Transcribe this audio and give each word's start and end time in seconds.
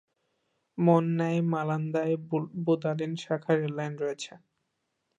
মৌন্যায় 0.77 1.39
Mandalay-Budalin 1.51 3.13
শাখা 3.23 3.51
rail line 3.55 3.93
রয়েছে। 3.97 4.31